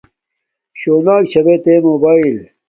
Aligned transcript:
شوناک 0.79 1.23
چھا 1.31 1.41
بے 1.45 1.55
تے 1.63 1.73
موباݵل 1.83 2.37